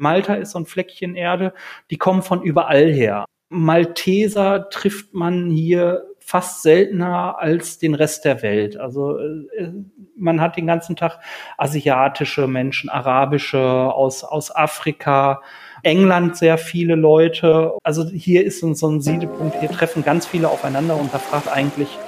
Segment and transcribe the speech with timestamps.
[0.00, 1.52] Malta ist so ein Fleckchen Erde,
[1.90, 3.24] die kommen von überall her.
[3.50, 8.76] Malteser trifft man hier fast seltener als den Rest der Welt.
[8.78, 9.72] Also äh,
[10.16, 11.18] man hat den ganzen Tag
[11.58, 15.42] asiatische Menschen, arabische aus, aus Afrika,
[15.82, 17.72] England sehr viele Leute.
[17.82, 21.98] Also hier ist so ein Siedepunkt, hier treffen ganz viele aufeinander und da fragt eigentlich,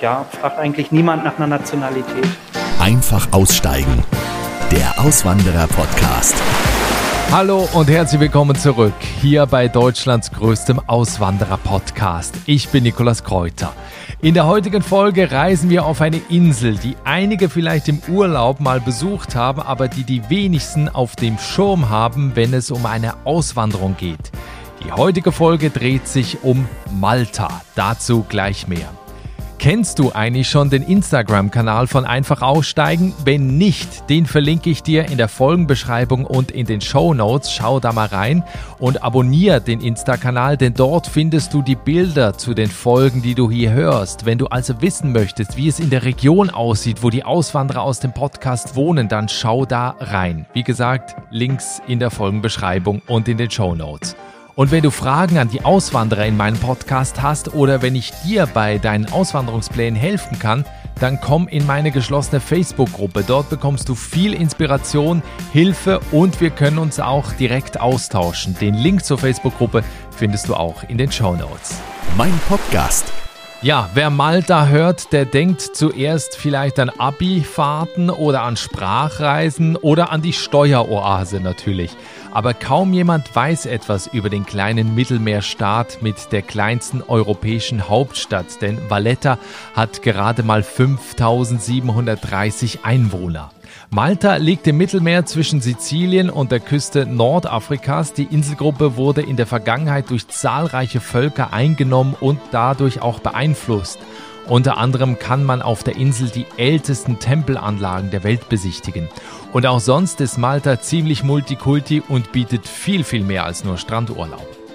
[0.00, 2.26] ja, fragt eigentlich niemand nach einer Nationalität.
[2.80, 4.02] Einfach aussteigen.
[4.72, 6.34] Der Auswanderer-Podcast.
[7.30, 12.34] Hallo und herzlich willkommen zurück hier bei Deutschlands größtem Auswanderer-Podcast.
[12.46, 13.74] Ich bin Nikolas Kräuter.
[14.22, 18.80] In der heutigen Folge reisen wir auf eine Insel, die einige vielleicht im Urlaub mal
[18.80, 23.94] besucht haben, aber die die wenigsten auf dem Schirm haben, wenn es um eine Auswanderung
[23.98, 24.32] geht.
[24.82, 27.60] Die heutige Folge dreht sich um Malta.
[27.74, 28.88] Dazu gleich mehr.
[29.58, 33.12] Kennst du eigentlich schon den Instagram-Kanal von Einfach Aussteigen?
[33.24, 37.50] Wenn nicht, den verlinke ich dir in der Folgenbeschreibung und in den Show Notes.
[37.52, 38.44] Schau da mal rein
[38.78, 43.50] und abonniere den Insta-Kanal, denn dort findest du die Bilder zu den Folgen, die du
[43.50, 44.24] hier hörst.
[44.24, 47.98] Wenn du also wissen möchtest, wie es in der Region aussieht, wo die Auswanderer aus
[47.98, 50.46] dem Podcast wohnen, dann schau da rein.
[50.52, 54.14] Wie gesagt, Links in der Folgenbeschreibung und in den Show Notes.
[54.58, 58.48] Und wenn du Fragen an die Auswanderer in meinem Podcast hast oder wenn ich dir
[58.52, 60.64] bei deinen Auswanderungsplänen helfen kann,
[60.98, 63.22] dann komm in meine geschlossene Facebook-Gruppe.
[63.24, 68.56] Dort bekommst du viel Inspiration, Hilfe und wir können uns auch direkt austauschen.
[68.60, 71.80] Den Link zur Facebook-Gruppe findest du auch in den Show Notes.
[72.16, 73.12] Mein Podcast.
[73.60, 80.22] Ja, wer Malta hört, der denkt zuerst vielleicht an Abi-Fahrten oder an Sprachreisen oder an
[80.22, 81.96] die Steueroase natürlich
[82.32, 88.78] aber kaum jemand weiß etwas über den kleinen Mittelmeerstaat mit der kleinsten europäischen Hauptstadt, denn
[88.88, 89.38] Valletta
[89.74, 93.50] hat gerade mal 5730 Einwohner.
[93.90, 98.12] Malta liegt im Mittelmeer zwischen Sizilien und der Küste Nordafrikas.
[98.12, 103.98] Die Inselgruppe wurde in der Vergangenheit durch zahlreiche Völker eingenommen und dadurch auch beeinflusst.
[104.46, 109.08] Unter anderem kann man auf der Insel die ältesten Tempelanlagen der Welt besichtigen.
[109.54, 114.67] Und auch sonst ist Malta ziemlich multikulti und bietet viel, viel mehr als nur Strandurlaub.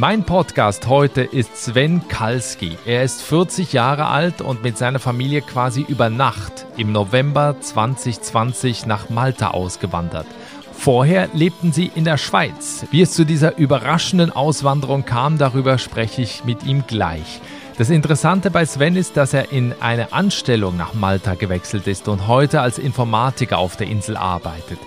[0.00, 2.78] Mein Podcast heute ist Sven Kalski.
[2.86, 8.86] Er ist 40 Jahre alt und mit seiner Familie quasi über Nacht im November 2020
[8.86, 10.28] nach Malta ausgewandert.
[10.72, 12.86] Vorher lebten sie in der Schweiz.
[12.92, 17.40] Wie es zu dieser überraschenden Auswanderung kam, darüber spreche ich mit ihm gleich.
[17.76, 22.28] Das Interessante bei Sven ist, dass er in eine Anstellung nach Malta gewechselt ist und
[22.28, 24.78] heute als Informatiker auf der Insel arbeitet.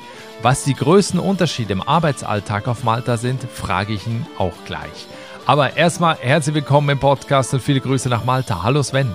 [0.43, 5.05] Was die größten Unterschiede im Arbeitsalltag auf Malta sind, frage ich ihn auch gleich.
[5.45, 8.63] Aber erstmal herzlich willkommen im Podcast und viele Grüße nach Malta.
[8.63, 9.11] Hallo Sven.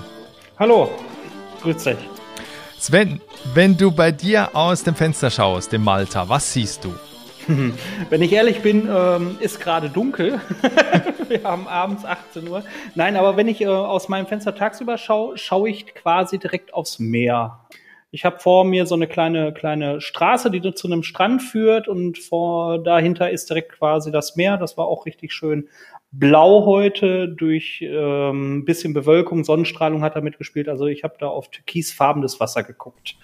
[0.57, 0.89] Hallo,
[1.61, 1.97] grüß dich.
[2.79, 3.19] Sven,
[3.53, 6.95] wenn du bei dir aus dem Fenster schaust in Malta, was siehst du?
[8.09, 10.41] Wenn ich ehrlich bin, ähm, ist gerade dunkel.
[11.29, 12.63] Wir haben abends 18 Uhr.
[12.95, 16.99] Nein, aber wenn ich äh, aus meinem Fenster tagsüber schaue, schaue ich quasi direkt aufs
[16.99, 17.59] Meer.
[18.17, 22.17] Ich habe vor mir so eine kleine kleine Straße, die zu einem Strand führt und
[22.17, 24.57] vor dahinter ist direkt quasi das Meer.
[24.57, 25.69] Das war auch richtig schön
[26.11, 30.67] blau heute durch ähm, bisschen Bewölkung, Sonnenstrahlung hat da mitgespielt.
[30.67, 33.19] Also ich habe da auf türkisfarbenes Wasser geguckt.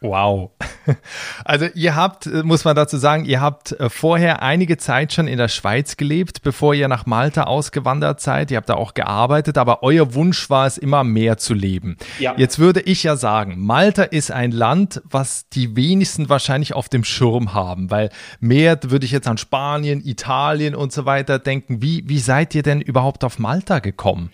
[0.00, 0.50] Wow.
[1.44, 5.26] Also ihr habt, äh, muss man dazu sagen, ihr habt äh, vorher einige Zeit schon
[5.26, 8.52] in der Schweiz gelebt, bevor ihr nach Malta ausgewandert seid.
[8.52, 11.96] Ihr habt da auch gearbeitet, aber euer Wunsch war es immer mehr zu leben.
[12.20, 12.34] Ja.
[12.36, 17.02] Jetzt würde ich ja sagen, Malta ist ein Land, was die wenigsten wahrscheinlich auf dem
[17.02, 21.82] Schirm haben, weil mehr würde ich jetzt an Spanien, Italien und so weiter denken.
[21.82, 24.30] Wie, wie seid ihr denn überhaupt auf Malta gekommen?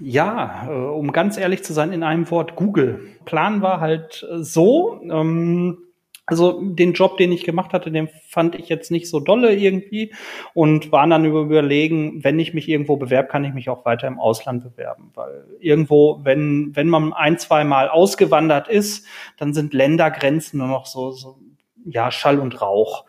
[0.00, 3.00] Ja, äh, um ganz ehrlich zu sein, in einem Wort Google.
[3.24, 5.78] Plan war halt äh, so, ähm,
[6.26, 10.14] also den Job, den ich gemacht hatte, den fand ich jetzt nicht so dolle irgendwie
[10.54, 14.18] und war dann überlegen, wenn ich mich irgendwo bewerbe, kann ich mich auch weiter im
[14.18, 19.06] Ausland bewerben, weil irgendwo, wenn wenn man ein, zwei Mal ausgewandert ist,
[19.36, 21.38] dann sind Ländergrenzen nur noch so, so
[21.84, 23.04] ja Schall und Rauch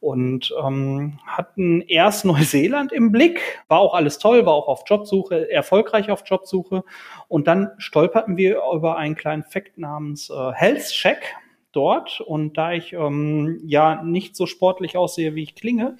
[0.00, 5.50] und ähm, hatten erst Neuseeland im Blick, war auch alles toll, war auch auf Jobsuche,
[5.50, 6.84] erfolgreich auf Jobsuche.
[7.28, 11.36] Und dann stolperten wir über einen kleinen Fact namens äh, Health Check
[11.72, 12.20] dort.
[12.20, 15.96] Und da ich ähm, ja nicht so sportlich aussehe, wie ich klinge,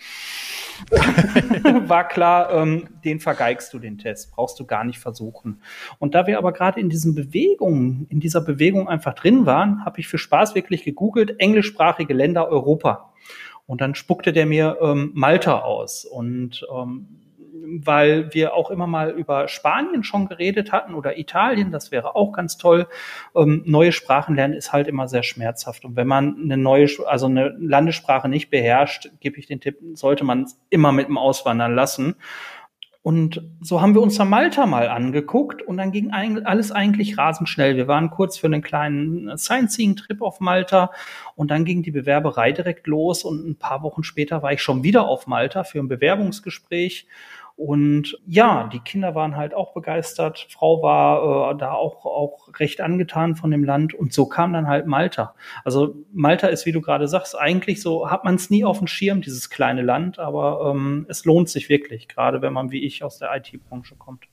[1.86, 5.62] war klar, ähm, den vergeigst du den Test, brauchst du gar nicht versuchen.
[5.98, 10.00] Und da wir aber gerade in diesen Bewegungen, in dieser Bewegung einfach drin waren, habe
[10.00, 13.09] ich für Spaß wirklich gegoogelt, englischsprachige Länder Europa.
[13.70, 16.04] Und dann spuckte der mir ähm, Malta aus.
[16.04, 17.06] Und ähm,
[17.62, 22.32] weil wir auch immer mal über Spanien schon geredet hatten oder Italien, das wäre auch
[22.32, 22.88] ganz toll.
[23.32, 25.84] Ähm, neue Sprachen lernen ist halt immer sehr schmerzhaft.
[25.84, 30.24] Und wenn man eine neue, also eine Landessprache nicht beherrscht, gebe ich den Tipp, sollte
[30.24, 32.16] man es immer mit dem Auswandern lassen.
[33.02, 37.48] Und so haben wir uns da Malta mal angeguckt und dann ging alles eigentlich rasend
[37.48, 37.76] schnell.
[37.76, 40.90] Wir waren kurz für einen kleinen Sightseeing-Trip auf Malta
[41.34, 44.82] und dann ging die Bewerberei direkt los und ein paar Wochen später war ich schon
[44.82, 47.06] wieder auf Malta für ein Bewerbungsgespräch
[47.60, 50.46] und ja, die Kinder waren halt auch begeistert.
[50.48, 53.92] Frau war äh, da auch, auch recht angetan von dem Land.
[53.92, 55.34] Und so kam dann halt Malta.
[55.62, 58.86] Also Malta ist, wie du gerade sagst, eigentlich so, hat man es nie auf dem
[58.86, 60.18] Schirm, dieses kleine Land.
[60.18, 64.24] Aber ähm, es lohnt sich wirklich, gerade wenn man wie ich aus der IT-Branche kommt.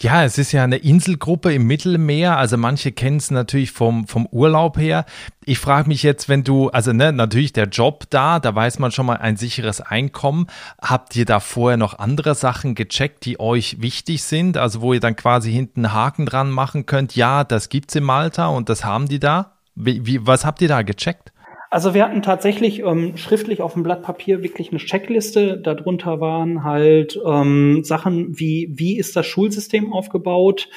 [0.00, 4.26] Ja, es ist ja eine Inselgruppe im Mittelmeer, also manche kennen es natürlich vom, vom
[4.26, 5.04] Urlaub her.
[5.44, 8.92] Ich frage mich jetzt, wenn du, also ne, natürlich der Job da, da weiß man
[8.92, 10.46] schon mal ein sicheres Einkommen.
[10.80, 14.56] Habt ihr da vorher noch andere Sachen gecheckt, die euch wichtig sind?
[14.56, 18.04] Also wo ihr dann quasi hinten einen Haken dran machen könnt, ja, das gibt's in
[18.04, 19.52] Malta und das haben die da?
[19.74, 21.31] Wie, wie, was habt ihr da gecheckt?
[21.72, 25.56] Also wir hatten tatsächlich ähm, schriftlich auf dem Blatt Papier wirklich eine Checkliste.
[25.56, 30.68] Darunter waren halt ähm, Sachen wie, wie ist das Schulsystem aufgebaut?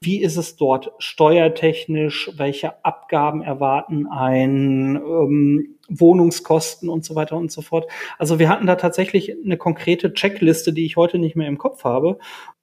[0.00, 2.32] Wie ist es dort steuertechnisch?
[2.36, 4.96] Welche Abgaben erwarten ein?
[4.96, 7.88] Ähm, Wohnungskosten und so weiter und so fort.
[8.18, 11.84] Also wir hatten da tatsächlich eine konkrete Checkliste, die ich heute nicht mehr im Kopf
[11.84, 12.18] habe.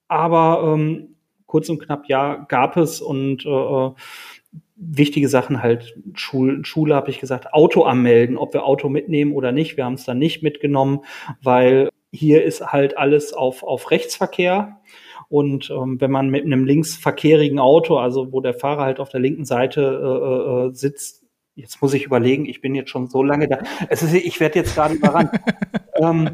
[0.08, 3.90] Aber ähm, kurz und knapp ja gab es und äh,
[4.78, 9.52] wichtige Sachen halt, Schul Schule habe ich gesagt, Auto anmelden, ob wir Auto mitnehmen oder
[9.52, 9.76] nicht.
[9.76, 11.00] Wir haben es dann nicht mitgenommen,
[11.42, 14.80] weil hier ist halt alles auf, auf Rechtsverkehr.
[15.28, 19.20] Und ähm, wenn man mit einem linksverkehrigen Auto, also wo der Fahrer halt auf der
[19.20, 23.48] linken Seite äh, äh, sitzt, jetzt muss ich überlegen, ich bin jetzt schon so lange
[23.48, 23.58] da.
[23.90, 25.30] Es ist, ich werde jetzt gerade überrannt.
[26.00, 26.30] ähm,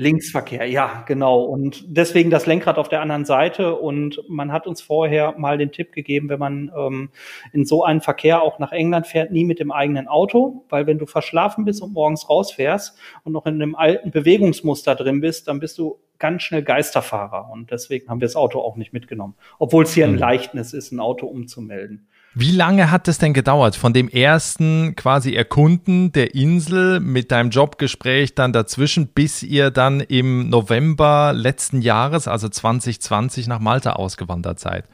[0.00, 1.42] Linksverkehr, ja, genau.
[1.42, 3.74] Und deswegen das Lenkrad auf der anderen Seite.
[3.74, 7.10] Und man hat uns vorher mal den Tipp gegeben, wenn man ähm,
[7.52, 10.98] in so einen Verkehr auch nach England fährt, nie mit dem eigenen Auto, weil wenn
[10.98, 15.58] du verschlafen bist und morgens rausfährst und noch in einem alten Bewegungsmuster drin bist, dann
[15.58, 17.50] bist du ganz schnell Geisterfahrer.
[17.50, 19.34] Und deswegen haben wir das Auto auch nicht mitgenommen.
[19.58, 20.18] Obwohl es hier ein mhm.
[20.18, 22.06] Leichtnis ist, ein Auto umzumelden.
[22.34, 27.50] Wie lange hat es denn gedauert von dem ersten quasi Erkunden der Insel mit deinem
[27.50, 34.60] Jobgespräch dann dazwischen, bis ihr dann im November letzten Jahres, also 2020, nach Malta ausgewandert
[34.60, 34.84] seid?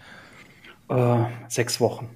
[0.88, 2.08] Äh, sechs Wochen.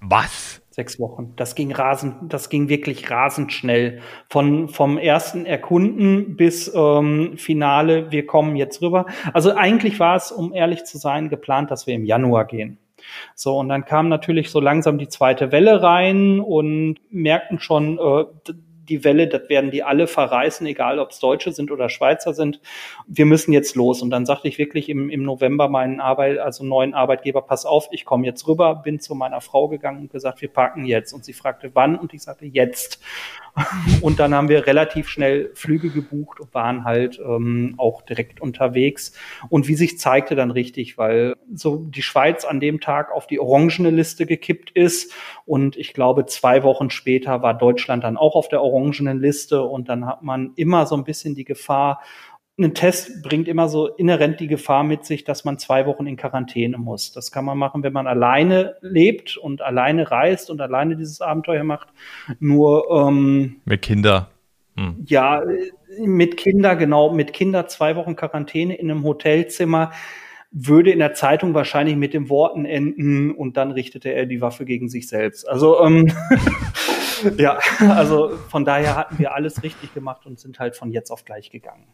[0.00, 0.60] Was?
[0.70, 1.32] Sechs Wochen.
[1.36, 4.02] Das ging rasend, das ging wirklich rasend schnell.
[4.28, 9.06] Von, vom ersten Erkunden bis ähm, Finale, wir kommen jetzt rüber.
[9.32, 12.78] Also eigentlich war es, um ehrlich zu sein, geplant, dass wir im Januar gehen.
[13.34, 18.52] So, und dann kam natürlich so langsam die zweite Welle rein und merkten schon, äh,
[18.88, 22.60] die Welle, das werden die alle verreißen, egal ob es Deutsche sind oder Schweizer sind.
[23.06, 24.02] Wir müssen jetzt los.
[24.02, 27.88] Und dann sagte ich wirklich im, im November meinen Arbeit, also neuen Arbeitgeber, pass auf,
[27.90, 31.12] ich komme jetzt rüber, bin zu meiner Frau gegangen und gesagt, wir packen jetzt.
[31.12, 31.98] Und sie fragte, wann?
[31.98, 33.00] Und ich sagte, jetzt.
[34.02, 39.12] Und dann haben wir relativ schnell Flüge gebucht und waren halt ähm, auch direkt unterwegs.
[39.48, 43.40] Und wie sich zeigte dann richtig, weil so die Schweiz an dem Tag auf die
[43.40, 45.14] orangene Liste gekippt ist.
[45.46, 49.62] Und ich glaube, zwei Wochen später war Deutschland dann auch auf der orangenen Liste.
[49.62, 52.00] Und dann hat man immer so ein bisschen die Gefahr,
[52.58, 56.16] ein Test bringt immer so inhärent die Gefahr mit sich, dass man zwei Wochen in
[56.16, 57.12] Quarantäne muss.
[57.12, 61.64] Das kann man machen, wenn man alleine lebt und alleine reist und alleine dieses Abenteuer
[61.64, 61.88] macht.
[62.40, 64.30] Nur ähm, mit Kinder.
[64.76, 65.04] Hm.
[65.06, 65.42] Ja,
[66.02, 69.92] mit Kinder, genau, mit Kinder zwei Wochen Quarantäne in einem Hotelzimmer
[70.50, 74.64] würde in der Zeitung wahrscheinlich mit den Worten enden und dann richtete er die Waffe
[74.64, 75.46] gegen sich selbst.
[75.46, 76.10] Also ähm,
[77.38, 81.24] ja, also von daher hatten wir alles richtig gemacht und sind halt von jetzt auf
[81.24, 81.86] gleich gegangen.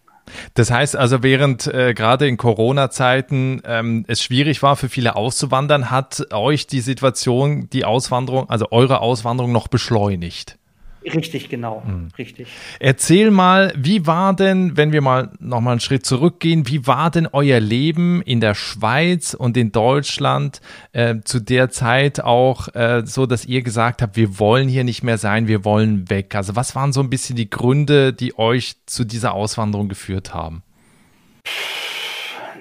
[0.54, 5.90] Das heißt also, während äh, gerade in Corona-Zeiten ähm, es schwierig war für viele auszuwandern,
[5.90, 10.58] hat euch die Situation, die Auswanderung, also eure Auswanderung noch beschleunigt?
[11.04, 12.08] Richtig, genau, mhm.
[12.16, 12.48] richtig.
[12.78, 17.28] Erzähl mal, wie war denn, wenn wir mal nochmal einen Schritt zurückgehen, wie war denn
[17.30, 20.60] euer Leben in der Schweiz und in Deutschland
[20.92, 25.02] äh, zu der Zeit auch äh, so, dass ihr gesagt habt, wir wollen hier nicht
[25.02, 26.34] mehr sein, wir wollen weg?
[26.34, 30.62] Also was waren so ein bisschen die Gründe, die euch zu dieser Auswanderung geführt haben?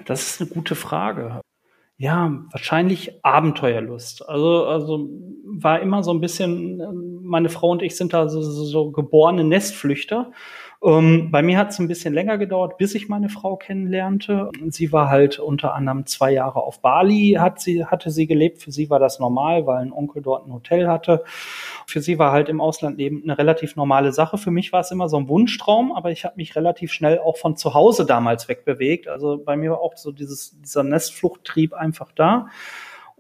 [0.06, 1.42] Das ist eine gute Frage.
[2.02, 4.28] Ja, wahrscheinlich Abenteuerlust.
[4.28, 5.08] Also, also
[5.46, 9.44] war immer so ein bisschen, meine Frau und ich sind da so, so, so geborene
[9.44, 10.32] Nestflüchter.
[10.84, 14.50] Ähm, bei mir hat es ein bisschen länger gedauert, bis ich meine Frau kennenlernte.
[14.70, 18.64] Sie war halt unter anderem zwei Jahre auf Bali, hat sie, hatte sie gelebt.
[18.64, 21.24] Für sie war das normal, weil ein Onkel dort ein Hotel hatte.
[21.86, 24.40] Für sie war halt im Ausland leben eine relativ normale Sache.
[24.40, 27.38] Für mich war es immer so ein Wunschtraum, aber ich habe mich relativ schnell auch
[27.38, 29.08] von zu Hause damals wegbewegt.
[29.08, 32.48] Also bei mir war auch so dieses, dieser Nestfluchttrieb einfach da.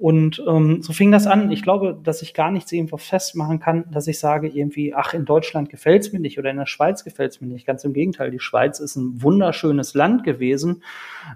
[0.02, 1.52] Und ähm, so fing das an.
[1.52, 5.26] Ich glaube, dass ich gar nichts irgendwo festmachen kann, dass ich sage irgendwie, ach, in
[5.26, 7.68] Deutschland gefällt's mir nicht oder in der Schweiz gefällt's mir nicht.
[7.68, 10.82] Ganz im Gegenteil, die Schweiz ist ein wunderschönes Land gewesen.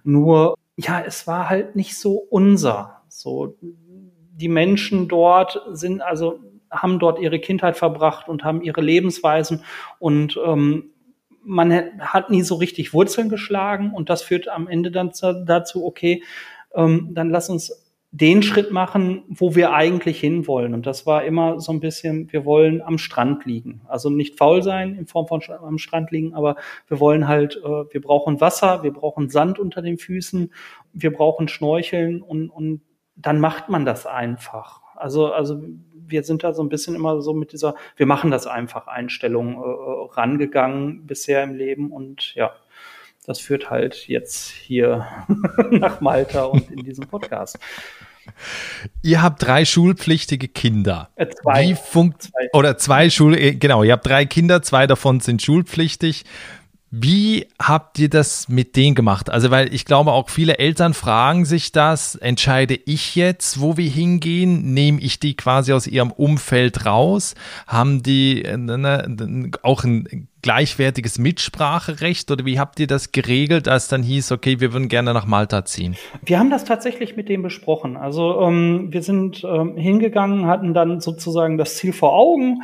[0.03, 3.03] Nur, ja, es war halt nicht so unser.
[3.07, 6.39] So, die Menschen dort sind also
[6.71, 9.63] haben dort ihre Kindheit verbracht und haben ihre Lebensweisen
[9.99, 10.89] und ähm,
[11.43, 15.11] man hat nie so richtig Wurzeln geschlagen und das führt am Ende dann
[15.45, 16.23] dazu, okay,
[16.73, 17.84] ähm, dann lass uns
[18.17, 20.73] den Schritt machen, wo wir eigentlich hinwollen.
[20.73, 23.81] Und das war immer so ein bisschen, wir wollen am Strand liegen.
[23.89, 26.55] Also nicht faul sein in Form von am Strand liegen, aber
[26.87, 30.53] wir wollen halt, äh, wir brauchen Wasser, wir brauchen Sand unter den Füßen,
[30.93, 32.81] wir brauchen Schnorcheln und, und
[33.17, 34.81] dann macht man das einfach.
[34.95, 38.47] Also, also wir sind da so ein bisschen immer so mit dieser, wir machen das
[38.47, 42.51] einfach Einstellung äh, rangegangen bisher im Leben und ja,
[43.25, 45.05] das führt halt jetzt hier
[45.71, 47.57] nach Malta und in diesem Podcast.
[49.01, 51.09] Ihr habt drei schulpflichtige Kinder.
[51.15, 51.69] Äh, zwei.
[51.69, 52.49] Wie funkt zwei.
[52.53, 56.25] oder zwei Schul äh, genau, ihr habt drei Kinder, zwei davon sind schulpflichtig.
[56.97, 59.29] Wie habt ihr das mit denen gemacht?
[59.29, 63.89] Also, weil ich glaube, auch viele Eltern fragen sich das, entscheide ich jetzt, wo wir
[63.89, 64.73] hingehen?
[64.73, 67.35] Nehme ich die quasi aus ihrem Umfeld raus?
[67.67, 73.87] Haben die äh, ne, auch ein gleichwertiges Mitspracherecht oder wie habt ihr das geregelt, als
[73.87, 75.95] dann hieß, okay, wir würden gerne nach Malta ziehen?
[76.23, 77.97] Wir haben das tatsächlich mit dem besprochen.
[77.97, 82.61] Also ähm, wir sind ähm, hingegangen, hatten dann sozusagen das Ziel vor Augen,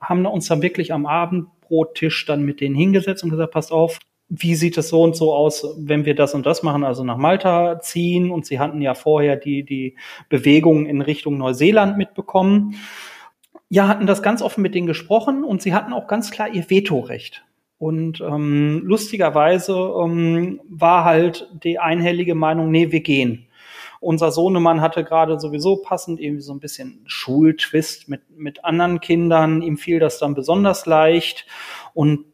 [0.00, 4.00] haben uns dann wirklich am Abend Brottisch dann mit denen hingesetzt und gesagt, passt auf,
[4.28, 7.16] wie sieht es so und so aus, wenn wir das und das machen, also nach
[7.16, 8.32] Malta ziehen.
[8.32, 9.94] Und sie hatten ja vorher die, die
[10.28, 12.74] Bewegungen in Richtung Neuseeland mitbekommen.
[13.72, 16.68] Ja, hatten das ganz offen mit denen gesprochen und sie hatten auch ganz klar ihr
[16.68, 17.44] Vetorecht.
[17.78, 23.46] Und ähm, lustigerweise ähm, war halt die einhellige Meinung, nee, wir gehen.
[24.00, 29.62] Unser Sohnemann hatte gerade sowieso passend irgendwie so ein bisschen Schultwist mit, mit anderen Kindern.
[29.62, 31.46] Ihm fiel das dann besonders leicht.
[31.94, 32.24] Und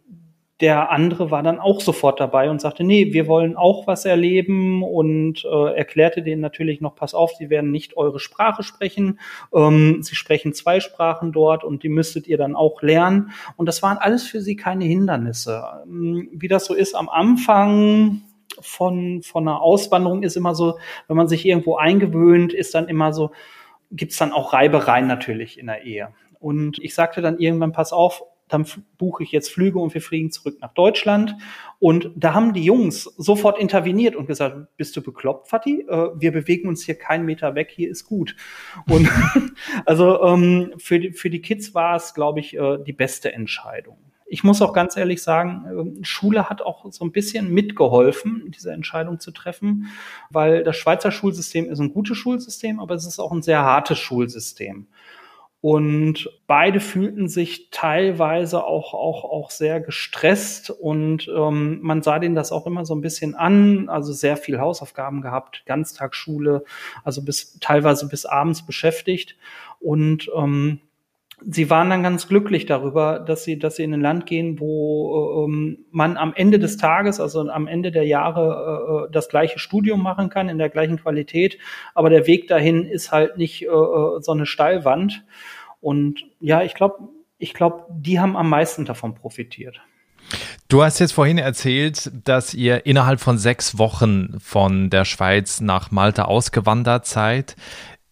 [0.60, 4.82] der andere war dann auch sofort dabei und sagte, nee, wir wollen auch was erleben
[4.82, 9.20] und äh, erklärte denen natürlich noch, pass auf, sie werden nicht eure Sprache sprechen,
[9.54, 13.32] ähm, sie sprechen zwei Sprachen dort und die müsstet ihr dann auch lernen.
[13.56, 15.62] Und das waren alles für sie keine Hindernisse.
[15.84, 18.22] Ähm, wie das so ist am Anfang,
[18.60, 23.12] von, von einer Auswanderung ist immer so, wenn man sich irgendwo eingewöhnt, ist dann immer
[23.12, 23.32] so,
[23.90, 26.08] gibt's dann auch Reibereien natürlich in der Ehe.
[26.38, 30.30] Und ich sagte dann irgendwann, pass auf, dann buche ich jetzt Flüge und wir fliegen
[30.30, 31.34] zurück nach Deutschland.
[31.78, 35.86] Und da haben die Jungs sofort interveniert und gesagt, bist du bekloppt, Fatih?
[35.88, 38.36] Äh, wir bewegen uns hier keinen Meter weg, hier ist gut.
[38.88, 39.10] Und
[39.84, 43.98] also ähm, für, die, für die Kids war es, glaube ich, äh, die beste Entscheidung
[44.28, 48.72] ich muss auch ganz ehrlich sagen, ähm, Schule hat auch so ein bisschen mitgeholfen, diese
[48.72, 49.86] Entscheidung zu treffen,
[50.30, 53.98] weil das Schweizer Schulsystem ist ein gutes Schulsystem, aber es ist auch ein sehr hartes
[53.98, 54.88] Schulsystem.
[55.68, 62.36] Und beide fühlten sich teilweise auch, auch, auch sehr gestresst und ähm, man sah denen
[62.36, 66.62] das auch immer so ein bisschen an, also sehr viel Hausaufgaben gehabt, Ganztagsschule,
[67.02, 69.36] also bis teilweise bis abends beschäftigt.
[69.80, 70.82] Und ähm,
[71.40, 75.46] sie waren dann ganz glücklich darüber, dass sie, dass sie in ein Land gehen, wo
[75.48, 80.00] ähm, man am Ende des Tages, also am Ende der Jahre, äh, das gleiche Studium
[80.00, 81.58] machen kann in der gleichen Qualität,
[81.92, 85.24] aber der Weg dahin ist halt nicht äh, äh so eine Steilwand.
[85.86, 86.96] Und ja, ich glaube,
[87.38, 89.80] ich glaube, die haben am meisten davon profitiert.
[90.66, 95.92] Du hast jetzt vorhin erzählt, dass ihr innerhalb von sechs Wochen von der Schweiz nach
[95.92, 97.54] Malta ausgewandert seid.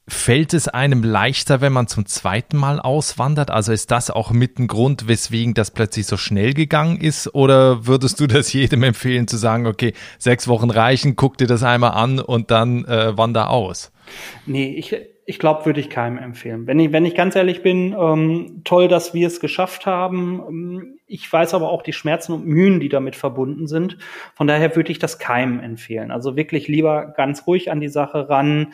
[0.06, 3.50] Fällt es einem leichter, wenn man zum zweiten Mal auswandert?
[3.50, 7.34] Also ist das auch mit ein Grund, weswegen das plötzlich so schnell gegangen ist?
[7.34, 11.64] Oder würdest du das jedem empfehlen zu sagen, okay, sechs Wochen reichen, guck dir das
[11.64, 13.90] einmal an und dann äh, wander aus?
[14.46, 14.94] Nee, ich,
[15.26, 16.66] ich glaube, würde ich keinem empfehlen.
[16.66, 20.42] Wenn ich, wenn ich ganz ehrlich bin, ähm, toll, dass wir es geschafft haben.
[20.48, 23.96] Ähm, ich weiß aber auch die Schmerzen und Mühen, die damit verbunden sind.
[24.34, 26.10] Von daher würde ich das keinem empfehlen.
[26.10, 28.72] Also wirklich lieber ganz ruhig an die Sache ran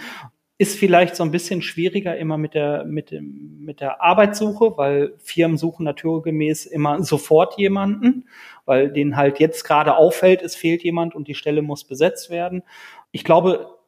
[0.60, 5.14] ist vielleicht so ein bisschen schwieriger immer mit der, mit dem, mit der Arbeitssuche, weil
[5.16, 8.28] Firmen suchen naturgemäß immer sofort jemanden,
[8.66, 12.62] weil denen halt jetzt gerade auffällt, es fehlt jemand und die Stelle muss besetzt werden.
[13.10, 13.78] Ich glaube,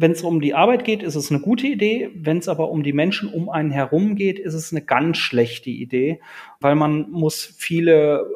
[0.00, 2.10] wenn es um die Arbeit geht, ist es eine gute Idee.
[2.14, 5.68] Wenn es aber um die Menschen um einen herum geht, ist es eine ganz schlechte
[5.68, 6.20] Idee,
[6.58, 8.26] weil man muss viele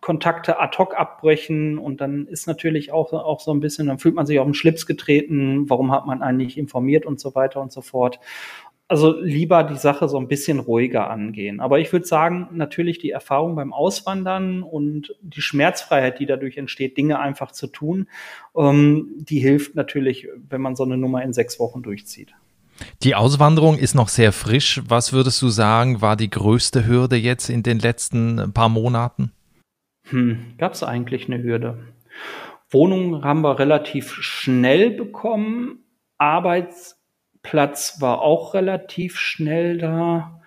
[0.00, 4.14] Kontakte ad hoc abbrechen und dann ist natürlich auch, auch so ein bisschen, dann fühlt
[4.14, 7.72] man sich auf den Schlips getreten, warum hat man eigentlich informiert und so weiter und
[7.72, 8.20] so fort.
[8.88, 11.58] Also lieber die Sache so ein bisschen ruhiger angehen.
[11.58, 16.96] Aber ich würde sagen, natürlich die Erfahrung beim Auswandern und die Schmerzfreiheit, die dadurch entsteht,
[16.96, 18.08] Dinge einfach zu tun,
[18.56, 22.32] ähm, die hilft natürlich, wenn man so eine Nummer in sechs Wochen durchzieht.
[23.02, 24.82] Die Auswanderung ist noch sehr frisch.
[24.86, 29.32] Was würdest du sagen, war die größte Hürde jetzt in den letzten paar Monaten?
[30.10, 31.78] Hm, Gab es eigentlich eine Hürde?
[32.70, 35.84] Wohnungen haben wir relativ schnell bekommen.
[37.46, 40.40] Arbeitsplatz war auch relativ schnell da.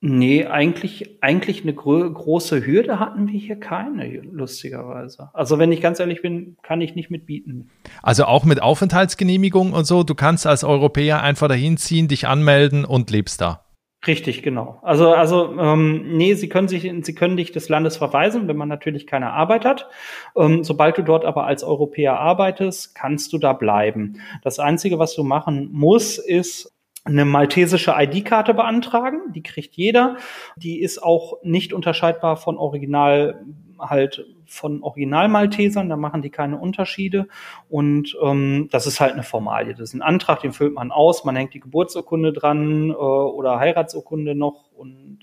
[0.00, 5.30] Nee, eigentlich, eigentlich eine gro große Hürde hatten wir hier keine, lustigerweise.
[5.32, 7.70] Also wenn ich ganz ehrlich bin, kann ich nicht mitbieten.
[8.02, 12.84] Also auch mit Aufenthaltsgenehmigung und so, du kannst als Europäer einfach dahin ziehen, dich anmelden
[12.84, 13.65] und lebst da.
[14.04, 14.78] Richtig, genau.
[14.82, 18.68] Also, also ähm, nee, sie können sich, sie können dich des Landes verweisen, wenn man
[18.68, 19.88] natürlich keine Arbeit hat.
[20.36, 24.20] Ähm, sobald du dort aber als Europäer arbeitest, kannst du da bleiben.
[24.42, 26.72] Das Einzige, was du machen musst, ist
[27.04, 29.32] eine maltesische ID-Karte beantragen.
[29.32, 30.16] Die kriegt jeder.
[30.56, 33.44] Die ist auch nicht unterscheidbar von Original
[33.78, 37.28] halt von Original-Maltesern, da machen die keine Unterschiede.
[37.68, 39.72] Und ähm, das ist halt eine Formalie.
[39.72, 43.58] Das ist ein Antrag, den füllt man aus, man hängt die Geburtsurkunde dran äh, oder
[43.58, 45.20] Heiratsurkunde noch und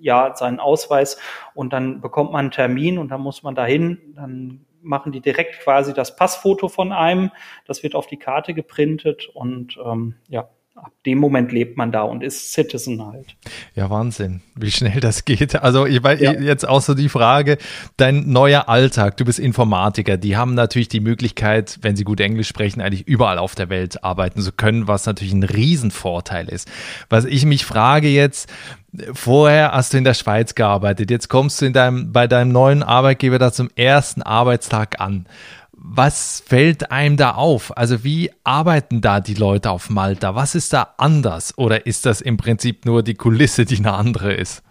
[0.00, 1.18] ja, seinen Ausweis.
[1.54, 5.60] Und dann bekommt man einen Termin und dann muss man dahin, dann machen die direkt
[5.60, 7.30] quasi das Passfoto von einem,
[7.66, 10.48] das wird auf die Karte geprintet und ähm, ja,
[10.82, 13.36] ab dem Moment lebt man da und ist Citizen halt.
[13.74, 15.54] Ja, Wahnsinn, wie schnell das geht.
[15.56, 16.32] Also ich weiß ja.
[16.32, 17.58] jetzt auch so die Frage,
[17.96, 22.48] dein neuer Alltag, du bist Informatiker, die haben natürlich die Möglichkeit, wenn sie gut Englisch
[22.48, 26.70] sprechen, eigentlich überall auf der Welt arbeiten zu können, was natürlich ein Riesenvorteil ist.
[27.08, 28.50] Was ich mich frage jetzt,
[29.12, 32.82] Vorher hast du in der Schweiz gearbeitet, jetzt kommst du in deinem, bei deinem neuen
[32.82, 35.26] Arbeitgeber da zum ersten Arbeitstag an
[35.80, 37.76] was fällt einem da auf?
[37.76, 40.34] Also wie arbeiten da die Leute auf Malta?
[40.34, 41.56] Was ist da anders?
[41.56, 44.62] Oder ist das im Prinzip nur die Kulisse, die eine andere ist?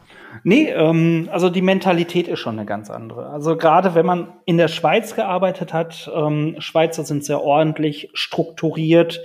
[0.44, 3.30] Nee, ähm, also die Mentalität ist schon eine ganz andere.
[3.30, 9.22] Also gerade wenn man in der Schweiz gearbeitet hat, ähm, Schweizer sind sehr ordentlich strukturiert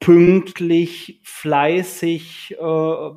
[0.00, 3.10] pünktlich, fleißig, äh,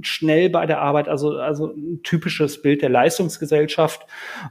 [0.00, 4.04] schnell bei der Arbeit, also, also ein typisches Bild der Leistungsgesellschaft.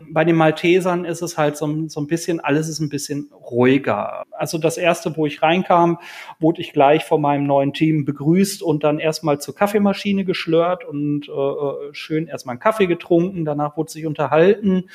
[0.10, 4.24] Bei den Maltesern ist es halt so, so ein bisschen, alles ist ein bisschen ruhiger.
[4.32, 6.00] Also das erste, wo ich reinkam,
[6.40, 11.28] wurde ich gleich von meinem neuen Team begrüßt und dann erstmal zur Kaffeemaschine geschlört und
[11.28, 14.86] äh, äh schön erstmal einen Kaffee getrunken, danach wurde sich unterhalten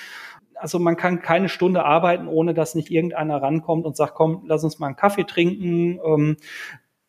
[0.61, 4.65] also man kann keine Stunde arbeiten, ohne dass nicht irgendeiner rankommt und sagt, komm, lass
[4.65, 6.01] uns mal einen Kaffee trinken.
[6.05, 6.37] Ähm,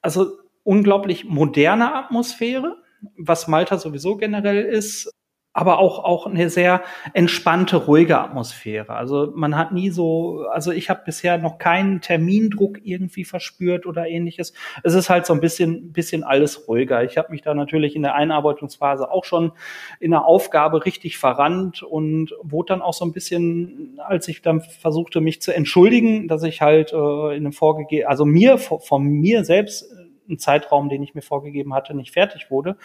[0.01, 2.77] also unglaublich moderne Atmosphäre,
[3.17, 5.13] was Malta sowieso generell ist
[5.59, 8.93] aber auch auch eine sehr entspannte, ruhige Atmosphäre.
[8.93, 14.07] Also man hat nie so, also ich habe bisher noch keinen Termindruck irgendwie verspürt oder
[14.07, 14.53] ähnliches.
[14.83, 17.03] Es ist halt so ein bisschen bisschen alles ruhiger.
[17.03, 19.51] Ich habe mich da natürlich in der Einarbeitungsphase auch schon
[19.99, 24.61] in der Aufgabe richtig verrannt und wurde dann auch so ein bisschen, als ich dann
[24.61, 29.43] versuchte mich zu entschuldigen, dass ich halt äh, in einem vorgegeben, also mir von mir
[29.43, 29.91] selbst
[30.29, 32.77] einen Zeitraum, den ich mir vorgegeben hatte, nicht fertig wurde,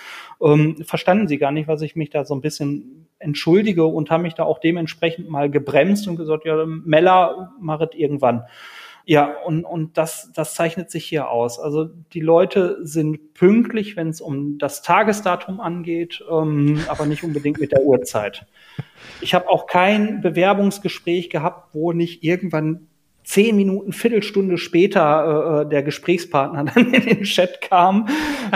[0.42, 4.22] ähm, verstanden sie gar nicht, was ich mich da so ein bisschen entschuldige und haben
[4.22, 8.44] mich da auch dementsprechend mal gebremst und gesagt, ja, Mella, machet irgendwann.
[9.06, 11.60] Ja, und, und das, das zeichnet sich hier aus.
[11.60, 17.60] Also die Leute sind pünktlich, wenn es um das Tagesdatum angeht, ähm, aber nicht unbedingt
[17.60, 18.46] mit der Uhrzeit.
[19.20, 22.86] Ich habe auch kein Bewerbungsgespräch gehabt, wo nicht irgendwann
[23.24, 28.08] zehn Minuten, Viertelstunde später äh, äh der Gesprächspartner dann in den Chat kam.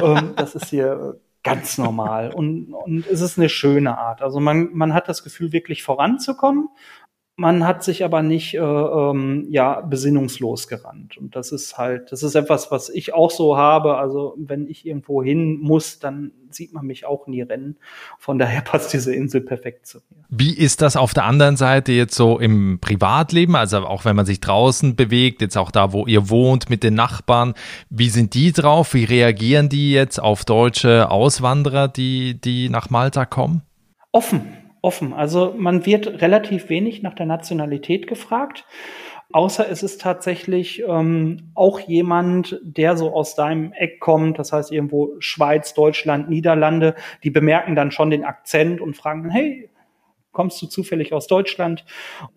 [0.03, 4.23] ähm, das ist hier ganz normal und, und es ist eine schöne Art.
[4.23, 6.69] Also man, man hat das Gefühl, wirklich voranzukommen
[7.39, 11.17] man hat sich aber nicht äh, ähm, ja besinnungslos gerannt.
[11.17, 13.97] Und das ist halt das ist etwas was ich auch so habe.
[13.97, 17.77] Also wenn ich irgendwo hin muss dann sieht man mich auch nie rennen.
[18.19, 20.25] Von daher passt diese Insel perfekt zu mir.
[20.31, 23.55] Wie ist das auf der anderen Seite jetzt so im Privatleben?
[23.55, 26.95] Also auch wenn man sich draußen bewegt jetzt auch da wo ihr wohnt mit den
[26.95, 27.55] Nachbarn
[27.89, 28.95] wie sind die drauf?
[28.95, 33.63] Wie reagieren die jetzt auf deutsche Auswanderer die die nach Malta kommen?
[34.11, 35.13] Offen offen.
[35.13, 38.65] Also man wird relativ wenig nach der Nationalität gefragt.
[39.31, 44.73] Außer es ist tatsächlich ähm, auch jemand, der so aus deinem Eck kommt, das heißt
[44.73, 49.69] irgendwo Schweiz, Deutschland, Niederlande, die bemerken dann schon den Akzent und fragen, hey,
[50.33, 51.85] kommst du zufällig aus Deutschland?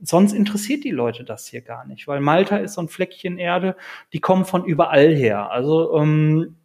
[0.01, 3.77] Sonst interessiert die Leute das hier gar nicht, weil Malta ist so ein Fleckchen Erde,
[4.11, 5.49] die kommen von überall her.
[5.49, 6.57] Also ähm,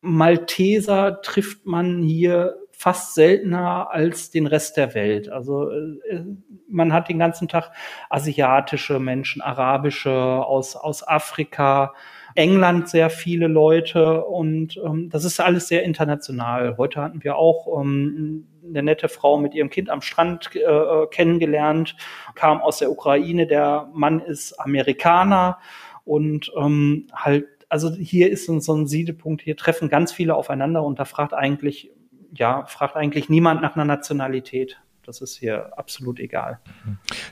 [0.00, 5.28] Malteser trifft man hier fast seltener als den Rest der Welt.
[5.28, 6.22] Also äh,
[6.68, 7.72] man hat den ganzen Tag
[8.08, 11.92] asiatische Menschen, arabische aus, aus Afrika,
[12.36, 16.76] England sehr viele Leute und ähm, das ist alles sehr international.
[16.78, 21.08] Heute hatten wir auch ähm, eine nette Frau mit ihrem Kind am Strand äh, äh
[21.08, 21.96] kennengelernt,
[22.36, 25.58] kam aus der Ukraine, der Mann ist Amerikaner
[26.04, 31.00] und ähm, halt, also hier ist so ein Siedepunkt, hier treffen ganz viele aufeinander und
[31.00, 31.90] da fragt eigentlich,
[32.32, 34.78] ja, fragt eigentlich niemand nach einer Nationalität.
[35.08, 36.58] Das ist hier absolut egal.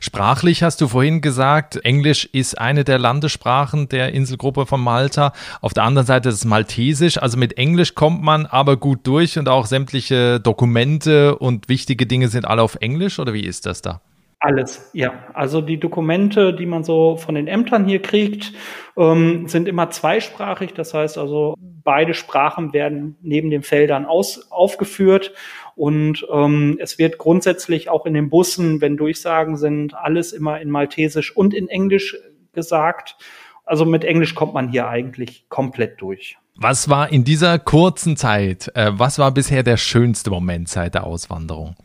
[0.01, 5.35] Sprachlich hast du vorhin gesagt, Englisch ist eine der Landessprachen der Inselgruppe von Malta.
[5.61, 7.19] Auf der anderen Seite ist es Maltesisch.
[7.19, 12.29] Also mit Englisch kommt man aber gut durch und auch sämtliche Dokumente und wichtige Dinge
[12.29, 14.01] sind alle auf Englisch oder wie ist das da?
[14.39, 15.13] Alles, ja.
[15.35, 18.53] Also die Dokumente, die man so von den Ämtern hier kriegt,
[18.97, 20.73] ähm, sind immer zweisprachig.
[20.73, 21.57] Das heißt also,
[21.87, 25.33] beide Sprachen werden neben den Feldern aus, aufgeführt.
[25.75, 30.69] Und ähm, es wird grundsätzlich auch in den Bussen, wenn Durchsagen sind, alles immer in
[30.69, 32.19] Maltesisch und in Englisch
[32.53, 33.17] gesagt.
[33.65, 36.37] Also mit Englisch kommt man hier eigentlich komplett durch.
[36.57, 41.05] Was war in dieser kurzen Zeit, äh, was war bisher der schönste Moment seit der
[41.05, 41.77] Auswanderung?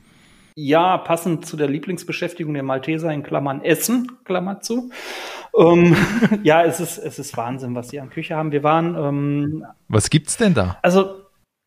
[0.56, 4.92] Ja, passend zu der Lieblingsbeschäftigung der Malteser in Klammern Essen, Klammer zu.
[5.58, 5.96] Ähm,
[6.44, 8.52] ja, es ist, es ist Wahnsinn, was sie an Küche haben.
[8.52, 8.96] Wir waren.
[8.96, 10.78] Ähm, was gibt's denn da?
[10.82, 11.22] Also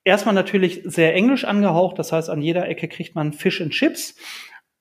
[0.05, 1.99] erstmal natürlich sehr englisch angehaucht.
[1.99, 4.17] Das heißt, an jeder Ecke kriegt man Fish and Chips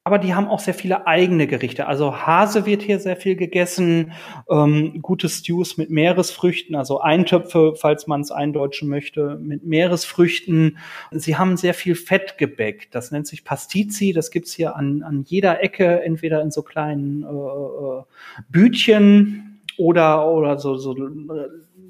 [0.05, 1.87] aber die haben auch sehr viele eigene Gerichte.
[1.87, 4.11] Also Hase wird hier sehr viel gegessen,
[4.49, 10.77] ähm, gute Stews mit Meeresfrüchten, also Eintöpfe, falls man es eindeutschen möchte, mit Meeresfrüchten.
[11.11, 12.91] Sie haben sehr viel Fettgebäck.
[12.91, 14.11] Das nennt sich Pastizi.
[14.11, 18.03] Das gibt's hier an, an jeder Ecke, entweder in so kleinen äh, äh
[18.49, 20.95] Bütchen oder, oder so, so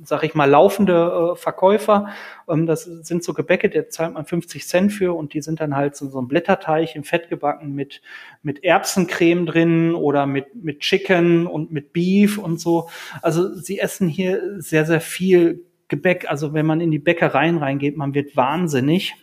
[0.03, 2.09] sag ich mal, laufende äh, Verkäufer.
[2.47, 5.75] Ähm, das sind so Gebäcke, der zahlt man 50 Cent für und die sind dann
[5.75, 8.01] halt so, so ein Blätterteig im Fett gebacken mit,
[8.41, 12.89] mit Erbsencreme drin oder mit, mit Chicken und mit Beef und so.
[13.21, 16.29] Also sie essen hier sehr, sehr viel Gebäck.
[16.29, 19.15] Also wenn man in die Bäckereien reingeht, man wird wahnsinnig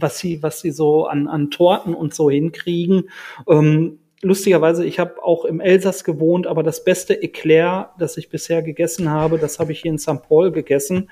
[0.00, 3.10] was sie, was sie so an, an Torten und so hinkriegen.
[3.48, 8.62] Ähm, lustigerweise, ich habe auch im Elsass gewohnt, aber das beste Eclair, das ich bisher
[8.62, 10.22] gegessen habe, das habe ich hier in St.
[10.26, 11.10] Paul gegessen.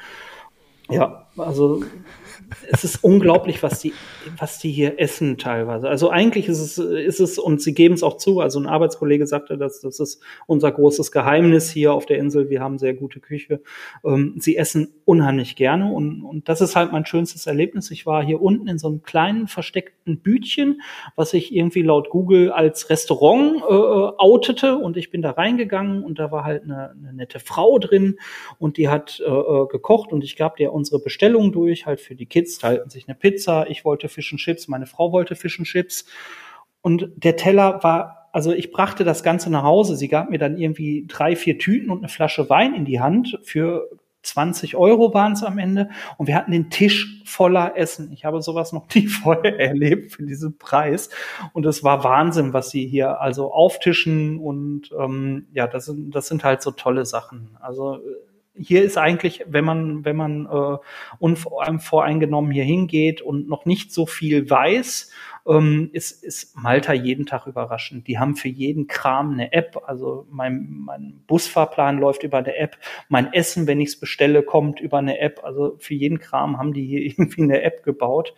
[0.91, 1.83] Ja, also
[2.71, 3.93] es ist unglaublich, was die,
[4.37, 5.89] was die hier essen teilweise.
[5.89, 9.27] Also eigentlich ist es, ist es, und sie geben es auch zu, also ein Arbeitskollege
[9.27, 12.51] sagte, dass das ist unser großes Geheimnis hier auf der Insel.
[12.51, 13.63] Wir haben sehr gute Küche.
[14.05, 17.91] Ähm, sie essen unheimlich gerne und, und das ist halt mein schönstes Erlebnis.
[17.91, 20.83] Ich war hier unten in so einem kleinen versteckten Bütchen,
[21.17, 26.19] was ich irgendwie laut Google als Restaurant äh, outete und ich bin da reingegangen und
[26.19, 28.19] da war halt eine, eine nette Frau drin
[28.59, 32.15] und die hat äh, äh gekocht und ich gab dir unsere Bestellung durch, halt für
[32.15, 35.37] die Kinder Kids teilten sich eine Pizza, ich wollte Fish and Chips, meine Frau wollte
[35.37, 36.05] Fish and Chips.
[36.81, 39.97] Und der Teller war, also ich brachte das Ganze nach Hause.
[39.97, 43.39] Sie gab mir dann irgendwie drei, vier Tüten und eine Flasche Wein in die Hand.
[43.45, 43.89] Für
[44.23, 45.91] 20 Euro waren es am Ende.
[46.17, 48.11] Und wir hatten den Tisch voller Essen.
[48.13, 51.11] Ich habe sowas noch nie vorher erlebt für diesen Preis.
[51.53, 54.41] Und es war Wahnsinn, was sie hier also auftischen.
[54.41, 57.57] Und ähm, ja, das sind, das sind halt so tolle Sachen.
[57.61, 58.01] Also
[58.55, 60.77] hier ist eigentlich, wenn man, wenn man äh,
[61.19, 65.11] unvoreingenommen hier hingeht und noch nicht so viel weiß,
[65.47, 68.07] ähm, ist, ist Malta jeden Tag überraschend.
[68.07, 69.83] Die haben für jeden Kram eine App.
[69.87, 72.77] Also mein, mein Busfahrplan läuft über eine App.
[73.09, 75.41] Mein Essen, wenn ich es bestelle, kommt über eine App.
[75.43, 78.35] Also für jeden Kram haben die hier irgendwie eine App gebaut.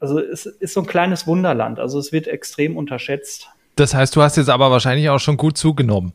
[0.00, 1.78] Also es ist so ein kleines Wunderland.
[1.78, 3.50] Also es wird extrem unterschätzt.
[3.76, 6.12] Das heißt, du hast jetzt aber wahrscheinlich auch schon gut zugenommen.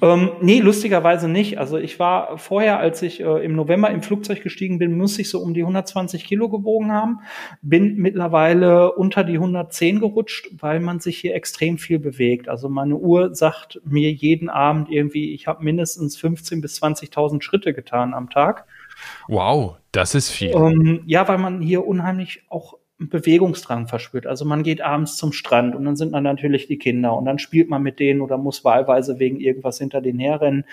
[0.00, 1.58] Ähm, nee, lustigerweise nicht.
[1.58, 5.30] Also ich war vorher, als ich äh, im November im Flugzeug gestiegen bin, muss ich
[5.30, 7.20] so um die 120 Kilo gewogen haben.
[7.62, 12.48] Bin mittlerweile unter die 110 gerutscht, weil man sich hier extrem viel bewegt.
[12.48, 17.74] Also meine Uhr sagt mir jeden Abend irgendwie, ich habe mindestens 15.000 bis 20.000 Schritte
[17.74, 18.66] getan am Tag.
[19.28, 20.50] Wow, das ist viel.
[20.50, 22.74] Ähm, ja, weil man hier unheimlich auch
[23.08, 24.26] Bewegungsdrang verspürt.
[24.26, 27.38] Also man geht abends zum Strand und dann sind dann natürlich die Kinder und dann
[27.38, 30.64] spielt man mit denen oder muss wahlweise wegen irgendwas hinter denen herrennen.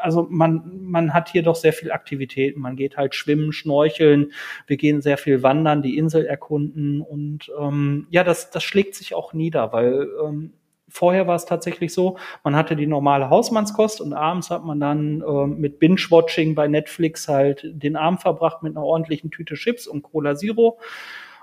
[0.00, 2.60] Also man, man hat hier doch sehr viel Aktivitäten.
[2.60, 4.32] Man geht halt schwimmen, schnorcheln,
[4.66, 9.14] wir gehen sehr viel wandern, die Insel erkunden und ähm, ja, das, das schlägt sich
[9.14, 10.54] auch nieder, weil ähm,
[10.92, 15.22] Vorher war es tatsächlich so, man hatte die normale Hausmannskost und abends hat man dann
[15.22, 20.02] äh, mit Binge-Watching bei Netflix halt den Abend verbracht mit einer ordentlichen Tüte Chips und
[20.02, 20.80] Cola Zero.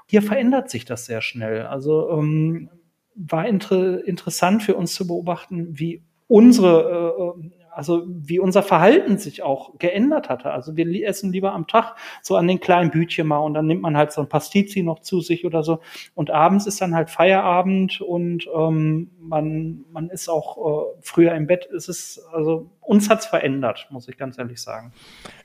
[0.07, 1.63] Hier verändert sich das sehr schnell.
[1.63, 2.69] Also ähm,
[3.15, 9.43] war inter interessant für uns zu beobachten, wie unsere äh, also wie unser Verhalten sich
[9.43, 10.49] auch geändert hatte.
[10.49, 13.83] Also wir essen lieber am Tag so an den kleinen Bütchen mal und dann nimmt
[13.83, 15.79] man halt so ein Pastizi noch zu sich oder so.
[16.15, 21.45] Und abends ist dann halt Feierabend und ähm, man, man ist auch äh, früher im
[21.45, 21.69] Bett.
[21.71, 24.93] Es ist, also uns hat's verändert, muss ich ganz ehrlich sagen.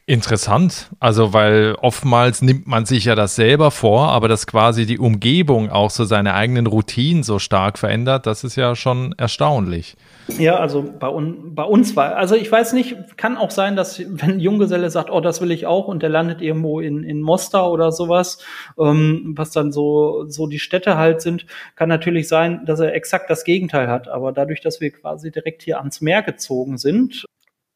[0.07, 4.99] Interessant, also weil oftmals nimmt man sich ja das selber vor, aber dass quasi die
[4.99, 9.97] Umgebung auch so seine eigenen Routinen so stark verändert, das ist ja schon erstaunlich.
[10.39, 13.99] Ja, also bei, un, bei uns war, also ich weiß nicht, kann auch sein, dass
[13.99, 17.21] wenn ein Junggeselle sagt, oh, das will ich auch und der landet irgendwo in, in
[17.21, 18.39] Mostar oder sowas,
[18.79, 23.31] ähm, was dann so, so die Städte halt sind, kann natürlich sein, dass er exakt
[23.31, 24.09] das Gegenteil hat.
[24.09, 27.25] Aber dadurch, dass wir quasi direkt hier ans Meer gezogen sind,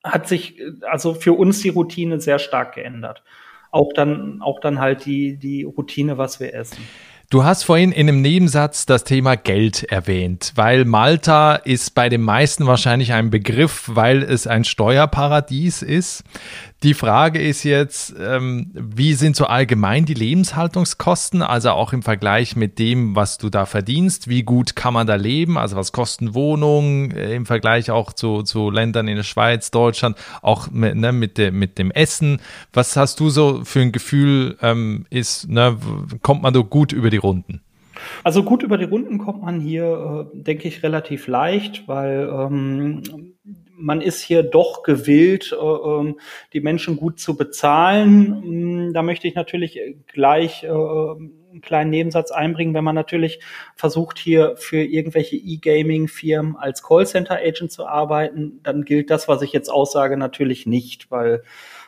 [0.06, 3.22] hat sich also für uns die Routine sehr stark geändert.
[3.70, 6.78] Auch dann, auch dann halt die, die Routine, was wir essen.
[7.28, 12.22] Du hast vorhin in einem Nebensatz das Thema Geld erwähnt, weil Malta ist bei den
[12.22, 16.22] meisten wahrscheinlich ein Begriff, weil es ein Steuerparadies ist.
[16.82, 22.54] Die Frage ist jetzt, ähm, wie sind so allgemein die Lebenshaltungskosten, also auch im Vergleich
[22.54, 26.34] mit dem, was du da verdienst, wie gut kann man da leben, also was kosten
[26.34, 31.12] Wohnungen äh, im Vergleich auch zu, zu Ländern in der Schweiz, Deutschland, auch mit, ne,
[31.12, 32.42] mit, de, mit dem Essen.
[32.74, 35.78] Was hast du so für ein Gefühl, ähm, ist, ne,
[36.20, 37.62] kommt man so gut über die Runden?
[38.22, 43.02] Also gut über die Runden kommt man hier, äh, denke ich, relativ leicht, weil ähm,
[43.76, 46.18] man ist hier doch gewillt, äh, ähm,
[46.52, 48.88] die Menschen gut zu bezahlen.
[48.88, 53.40] Mm, da möchte ich natürlich gleich äh, einen kleinen Nebensatz einbringen, wenn man natürlich
[53.74, 59.68] versucht, hier für irgendwelche E-Gaming-Firmen als Callcenter-Agent zu arbeiten, dann gilt das, was ich jetzt
[59.68, 61.42] aussage, natürlich nicht, weil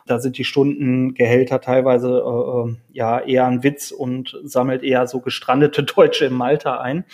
[0.07, 5.21] da sind die Stundengehälter teilweise äh, äh ja eher ein Witz und sammelt eher so
[5.21, 7.05] gestrandete Deutsche im Malta ein.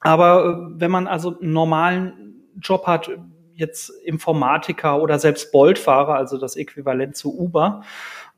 [0.00, 2.12] Aber äh, wenn man also einen normalen
[2.60, 3.10] Job hat,
[3.54, 7.82] jetzt Informatiker oder selbst Bolt-Fahrer, also das Äquivalent zu Uber,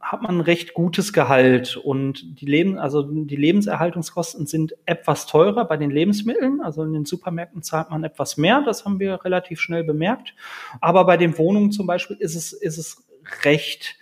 [0.01, 5.65] hat man ein recht gutes Gehalt und die Leben, also die Lebenserhaltungskosten sind etwas teurer
[5.65, 6.61] bei den Lebensmitteln.
[6.61, 8.63] Also in den Supermärkten zahlt man etwas mehr.
[8.65, 10.35] Das haben wir relativ schnell bemerkt.
[10.81, 13.05] Aber bei den Wohnungen zum Beispiel ist es, ist es
[13.45, 13.97] recht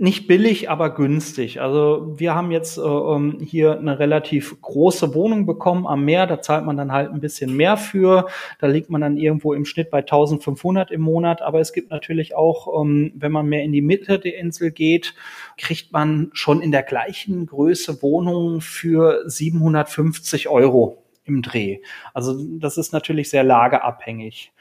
[0.00, 1.60] nicht billig, aber günstig.
[1.60, 6.26] Also wir haben jetzt äh, ähm, hier eine relativ große Wohnung bekommen am Meer.
[6.26, 8.26] Da zahlt man dann halt ein bisschen mehr für.
[8.60, 11.42] Da liegt man dann irgendwo im Schnitt bei 1500 im Monat.
[11.42, 15.14] Aber es gibt natürlich auch, ähm, wenn man mehr in die Mitte der Insel geht,
[15.58, 21.80] kriegt man schon in der gleichen Größe Wohnungen für 750 Euro im Dreh.
[22.14, 24.52] Also das ist natürlich sehr lageabhängig.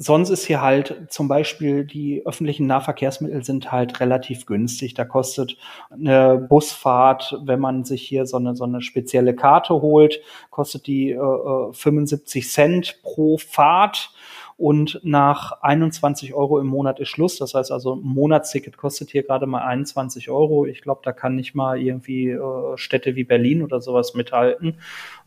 [0.00, 4.94] Sonst ist hier halt zum Beispiel die öffentlichen Nahverkehrsmittel sind halt relativ günstig.
[4.94, 5.56] Da kostet
[5.90, 11.10] eine Busfahrt, wenn man sich hier so eine, so eine spezielle Karte holt, kostet die
[11.10, 14.12] äh, 75 äh, Cent pro Fahrt
[14.58, 17.38] und nach 21 Euro im Monat ist Schluss.
[17.38, 20.66] Das heißt also, ein Monatsticket kostet hier gerade mal 21 Euro.
[20.66, 24.78] Ich glaube, da kann nicht mal irgendwie äh, Städte wie Berlin oder sowas mithalten.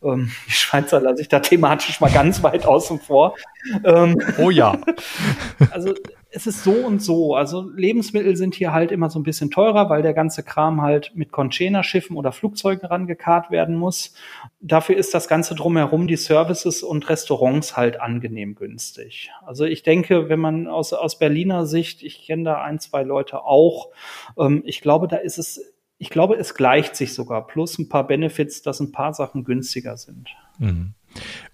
[0.02, 3.34] Ähm, die Schweizer lasse ich da thematisch mal ganz weit außen vor.
[3.84, 4.78] Ähm, oh ja.
[5.70, 5.94] also
[6.34, 7.34] es ist so und so.
[7.36, 11.12] Also Lebensmittel sind hier halt immer so ein bisschen teurer, weil der ganze Kram halt
[11.14, 14.14] mit Containerschiffen oder Flugzeugen rangekarrt werden muss.
[14.60, 19.30] Dafür ist das Ganze drumherum, die Services und Restaurants halt angenehm günstig.
[19.44, 23.44] Also ich denke, wenn man aus, aus Berliner Sicht, ich kenne da ein, zwei Leute
[23.44, 23.90] auch,
[24.38, 25.60] ähm, ich glaube, da ist es,
[25.98, 29.98] ich glaube, es gleicht sich sogar, plus ein paar Benefits, dass ein paar Sachen günstiger
[29.98, 30.30] sind.
[30.58, 30.94] Mhm.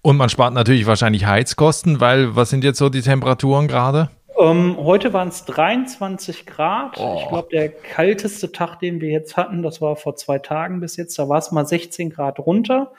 [0.01, 4.09] Und man spart natürlich wahrscheinlich Heizkosten, weil was sind jetzt so die Temperaturen gerade?
[4.39, 6.97] Ähm, heute waren es 23 Grad.
[6.97, 7.17] Oh.
[7.19, 10.95] Ich glaube, der kalteste Tag, den wir jetzt hatten, das war vor zwei Tagen bis
[10.95, 12.93] jetzt, da war es mal 16 Grad runter.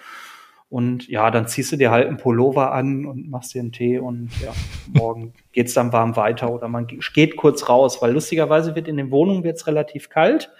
[0.68, 3.98] Und ja, dann ziehst du dir halt einen Pullover an und machst dir einen Tee
[3.98, 4.52] und ja,
[4.92, 9.10] morgen geht's dann warm weiter oder man geht kurz raus, weil lustigerweise wird in den
[9.10, 10.52] Wohnungen wird's relativ kalt.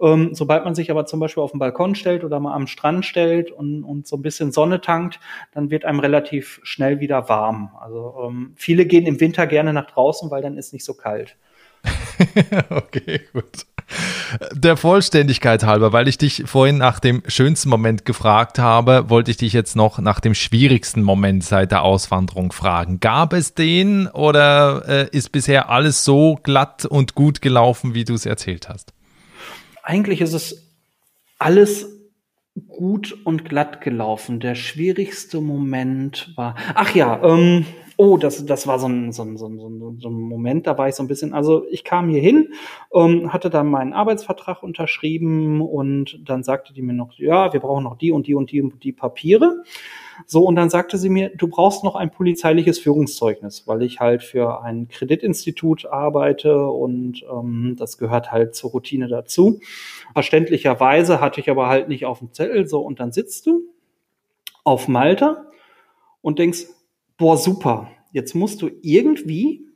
[0.00, 3.04] Ähm, sobald man sich aber zum Beispiel auf den Balkon stellt oder mal am Strand
[3.04, 5.20] stellt und, und so ein bisschen Sonne tankt,
[5.52, 7.70] dann wird einem relativ schnell wieder warm.
[7.80, 11.36] Also ähm, viele gehen im Winter gerne nach draußen, weil dann ist nicht so kalt.
[12.70, 13.66] okay, gut.
[14.52, 19.38] Der Vollständigkeit halber, weil ich dich vorhin nach dem schönsten Moment gefragt habe, wollte ich
[19.38, 23.00] dich jetzt noch nach dem schwierigsten Moment seit der Auswanderung fragen.
[23.00, 28.14] Gab es den oder äh, ist bisher alles so glatt und gut gelaufen, wie du
[28.14, 28.92] es erzählt hast?
[29.88, 30.76] Eigentlich ist es
[31.38, 31.98] alles
[32.66, 34.38] gut und glatt gelaufen.
[34.38, 37.64] Der schwierigste Moment war, ach ja, ähm,
[37.96, 40.88] oh, das, das war so ein, so, ein, so, ein, so ein Moment, da war
[40.88, 42.52] ich so ein bisschen, also ich kam hier hin,
[42.92, 47.84] ähm, hatte dann meinen Arbeitsvertrag unterschrieben und dann sagte die mir noch, ja, wir brauchen
[47.84, 49.64] noch die und die und die und die Papiere.
[50.26, 54.22] So, und dann sagte sie mir, du brauchst noch ein polizeiliches Führungszeugnis, weil ich halt
[54.22, 59.60] für ein Kreditinstitut arbeite und ähm, das gehört halt zur Routine dazu.
[60.12, 62.66] Verständlicherweise hatte ich aber halt nicht auf dem Zettel.
[62.66, 63.62] So, und dann sitzt du
[64.64, 65.46] auf Malta
[66.20, 66.66] und denkst,
[67.16, 69.67] boah, super, jetzt musst du irgendwie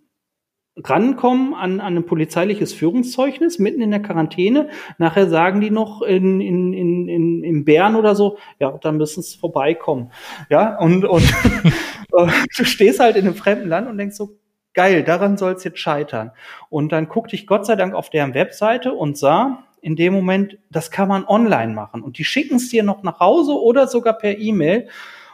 [0.77, 4.71] rankommen an, an ein polizeiliches Führungszeugnis mitten in der Quarantäne.
[4.99, 9.23] Nachher sagen die noch in, in, in, in, in Bern oder so, ja, dann müssen
[9.23, 10.11] sie vorbeikommen.
[10.49, 11.23] Ja, und, und
[12.17, 14.39] äh, du stehst halt in einem fremden Land und denkst so,
[14.75, 16.33] geil, daran soll es jetzt scheitern.
[16.71, 20.59] Und dann guckte ich Gott sei Dank auf deren Webseite und sah in dem Moment,
[20.71, 22.03] das kann man online machen.
[22.03, 24.89] Und die schicken es dir noch nach Hause oder sogar per E-Mail.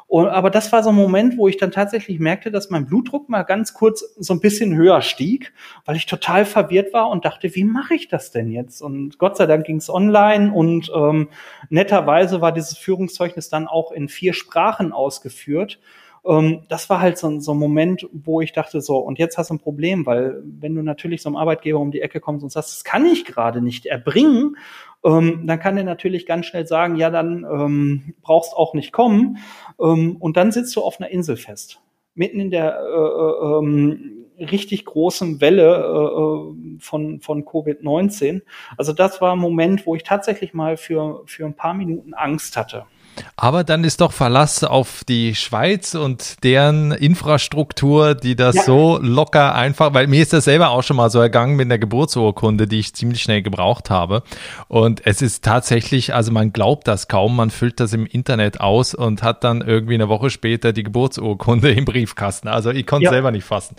[0.08, 3.28] Und, aber das war so ein Moment, wo ich dann tatsächlich merkte, dass mein Blutdruck
[3.28, 5.52] mal ganz kurz so ein bisschen höher stieg,
[5.84, 8.80] weil ich total verwirrt war und dachte, wie mache ich das denn jetzt?
[8.80, 11.28] Und Gott sei Dank ging es online und ähm,
[11.68, 15.78] netterweise war dieses Führungszeugnis dann auch in vier Sprachen ausgeführt
[16.28, 19.48] ähm, das war halt so, so, ein Moment, wo ich dachte, so, und jetzt hast
[19.50, 22.50] du ein Problem, weil wenn du natürlich so einem Arbeitgeber um die Ecke kommst und
[22.50, 24.56] sagst, das kann ich gerade nicht erbringen,
[25.04, 29.38] ähm, dann kann er natürlich ganz schnell sagen, ja, dann ähm, brauchst auch nicht kommen.
[29.80, 31.80] Ähm, und dann sitzt du auf einer Insel fest.
[32.14, 38.42] Mitten in der äh, äh, ähm, richtig großen Welle äh, äh von, von Covid-19.
[38.76, 42.56] Also das war ein Moment, wo ich tatsächlich mal für, für ein paar Minuten Angst
[42.56, 42.84] hatte.
[43.36, 48.62] Aber dann ist doch Verlass auf die Schweiz und deren Infrastruktur, die das ja.
[48.62, 51.78] so locker einfach, weil mir ist das selber auch schon mal so ergangen mit einer
[51.78, 54.22] Geburtsurkunde, die ich ziemlich schnell gebraucht habe.
[54.68, 58.94] Und es ist tatsächlich, also man glaubt das kaum, man füllt das im Internet aus
[58.94, 62.48] und hat dann irgendwie eine Woche später die Geburtsurkunde im Briefkasten.
[62.48, 63.10] Also ich konnte ja.
[63.10, 63.76] selber nicht fassen.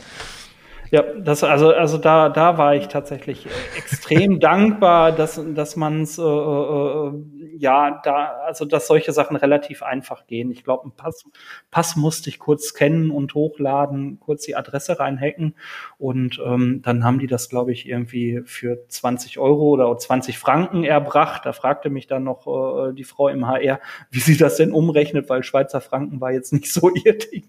[0.91, 3.45] Ja, das also also da da war ich tatsächlich
[3.77, 7.11] extrem dankbar, dass dass man es äh, äh,
[7.57, 10.49] ja da also dass solche Sachen relativ einfach gehen.
[10.51, 11.25] Ich glaube, ein Pass
[11.69, 15.55] Pass musste ich kurz scannen und hochladen, kurz die Adresse reinhacken
[15.97, 20.83] und ähm, dann haben die das glaube ich irgendwie für 20 Euro oder 20 Franken
[20.83, 21.45] erbracht.
[21.45, 25.29] Da fragte mich dann noch äh, die Frau im HR, wie sie das denn umrechnet,
[25.29, 27.45] weil Schweizer Franken war jetzt nicht so ihr Ding.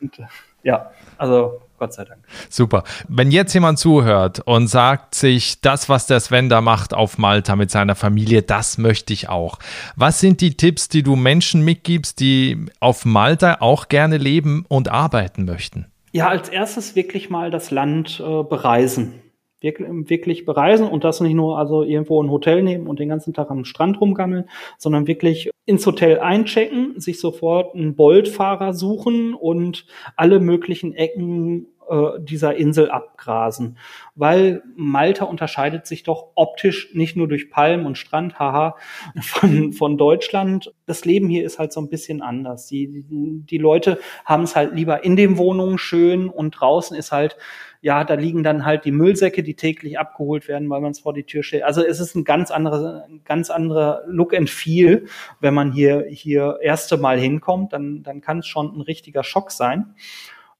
[0.00, 0.22] Und äh,
[0.62, 2.20] ja, also Gott sei Dank.
[2.48, 2.84] Super.
[3.08, 7.56] Wenn jetzt jemand zuhört und sagt sich, das, was der Sven da macht auf Malta
[7.56, 9.58] mit seiner Familie, das möchte ich auch.
[9.96, 14.90] Was sind die Tipps, die du Menschen mitgibst, die auf Malta auch gerne leben und
[14.90, 15.86] arbeiten möchten?
[16.12, 19.14] Ja, als erstes wirklich mal das Land äh, bereisen
[19.62, 23.50] wirklich bereisen und das nicht nur also irgendwo ein Hotel nehmen und den ganzen Tag
[23.50, 24.48] am Strand rumgammeln,
[24.78, 32.20] sondern wirklich ins Hotel einchecken, sich sofort einen Boltfahrer suchen und alle möglichen Ecken äh,
[32.20, 33.76] dieser Insel abgrasen.
[34.14, 38.76] Weil Malta unterscheidet sich doch optisch nicht nur durch Palmen und Strand, haha,
[39.20, 40.72] von, von Deutschland.
[40.86, 42.66] Das Leben hier ist halt so ein bisschen anders.
[42.66, 47.36] Die, die Leute haben es halt lieber in den Wohnungen schön und draußen ist halt
[47.82, 51.12] ja, da liegen dann halt die Müllsäcke, die täglich abgeholt werden, weil man es vor
[51.12, 51.64] die Tür stellt.
[51.64, 55.06] Also es ist ein ganz anderer, ganz anderer Look and Feel,
[55.40, 59.50] wenn man hier, hier erste Mal hinkommt, dann, dann kann es schon ein richtiger Schock
[59.50, 59.96] sein.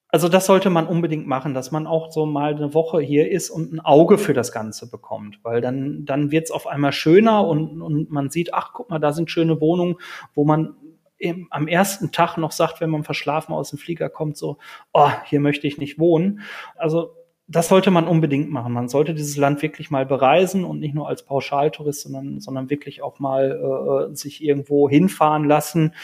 [0.08, 3.50] Also das sollte man unbedingt machen, dass man auch so mal eine Woche hier ist
[3.50, 7.46] und ein Auge für das Ganze bekommt, weil dann, dann wird es auf einmal schöner
[7.46, 9.94] und, und man sieht, ach, guck mal, da sind schöne Wohnungen,
[10.34, 10.74] wo man
[11.22, 14.58] im, am ersten Tag noch sagt, wenn man verschlafen aus dem Flieger kommt, so,
[14.92, 16.40] oh, hier möchte ich nicht wohnen.
[16.76, 17.14] Also
[17.46, 18.72] das sollte man unbedingt machen.
[18.72, 23.02] Man sollte dieses Land wirklich mal bereisen und nicht nur als Pauschaltourist, sondern, sondern wirklich
[23.02, 25.94] auch mal äh, sich irgendwo hinfahren lassen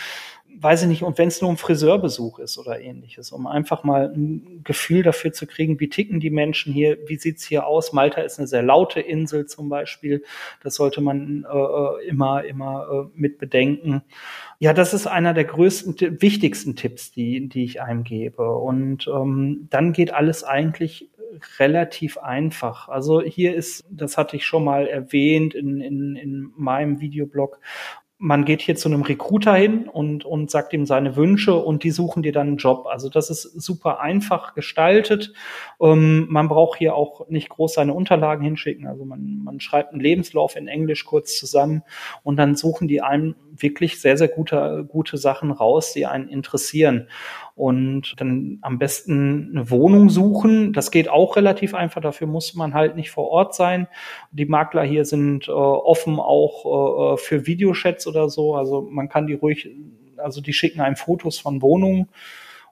[0.61, 4.13] weiß ich nicht, und wenn es nur ein Friseurbesuch ist oder ähnliches, um einfach mal
[4.15, 7.93] ein Gefühl dafür zu kriegen, wie ticken die Menschen hier, wie sieht's hier aus?
[7.93, 10.25] Malta ist eine sehr laute Insel zum Beispiel.
[10.63, 14.03] Das sollte man äh, immer, immer äh, mit bedenken.
[14.59, 18.51] Ja, das ist einer der größten, wichtigsten Tipps, die, die ich einem gebe.
[18.51, 21.09] Und ähm, dann geht alles eigentlich
[21.59, 22.89] relativ einfach.
[22.89, 27.61] Also hier ist, das hatte ich schon mal erwähnt in, in, in meinem Videoblog,
[28.21, 31.93] man geht hier zu einem Recruiter hin und, und sagt ihm seine Wünsche und die
[31.93, 32.87] suchen dir dann einen Job.
[32.91, 35.33] Also das ist super einfach gestaltet.
[35.81, 38.89] Ähm, man braucht hier auch nicht groß seine Unterlagen hinschicken.
[38.89, 41.83] Also man, man schreibt einen Lebenslauf in Englisch kurz zusammen
[42.25, 47.07] und dann suchen die einem wirklich sehr, sehr gute, gute Sachen raus, die einen interessieren
[47.59, 50.73] und dann am besten eine Wohnung suchen.
[50.73, 52.01] Das geht auch relativ einfach.
[52.01, 53.89] Dafür muss man halt nicht vor Ort sein.
[54.31, 58.55] Die Makler hier sind äh, offen auch äh, für Videochats oder so.
[58.55, 59.71] Also man kann die ruhig,
[60.19, 62.09] also die schicken einem Fotos von Wohnungen.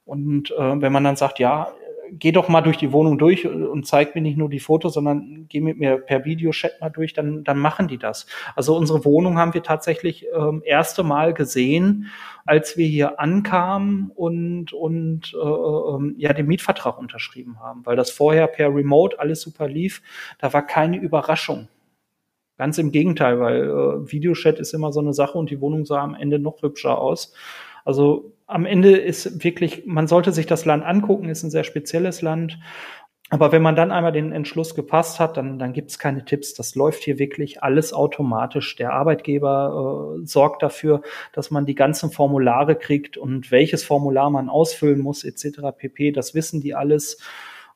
[0.04, 1.72] Und äh, wenn man dann sagt, ja,
[2.12, 5.46] geh doch mal durch die Wohnung durch und zeig mir nicht nur die Fotos, sondern
[5.48, 8.26] geh mit mir per Videochat mal durch, dann, dann machen die das.
[8.54, 12.06] Also unsere Wohnung haben wir tatsächlich ähm, erste Mal gesehen,
[12.44, 18.10] als wir hier ankamen und, und äh, ähm, ja den Mietvertrag unterschrieben haben, weil das
[18.10, 20.02] vorher per Remote alles super lief.
[20.38, 21.68] Da war keine Überraschung.
[22.58, 26.02] Ganz im Gegenteil, weil äh, Videochat ist immer so eine Sache und die Wohnung sah
[26.02, 27.34] am Ende noch hübscher aus.
[27.84, 32.22] Also am Ende ist wirklich, man sollte sich das Land angucken, ist ein sehr spezielles
[32.22, 32.58] Land.
[33.28, 36.54] Aber wenn man dann einmal den Entschluss gepasst hat, dann, dann gibt es keine Tipps.
[36.54, 38.76] Das läuft hier wirklich alles automatisch.
[38.76, 44.48] Der Arbeitgeber äh, sorgt dafür, dass man die ganzen Formulare kriegt und welches Formular man
[44.48, 45.58] ausfüllen muss, etc.
[45.76, 46.12] pp.
[46.12, 47.18] Das wissen die alles.